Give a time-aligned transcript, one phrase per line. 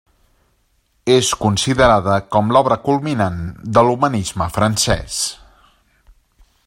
[1.15, 3.37] És considerada com l'obra culminant
[3.77, 5.21] de l'humanisme francès.